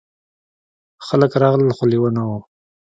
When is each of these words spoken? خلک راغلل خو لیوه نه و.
خلک 1.05 1.31
راغلل 1.41 1.71
خو 1.77 1.83
لیوه 1.91 2.09
نه 2.15 2.23
و. 2.27 2.29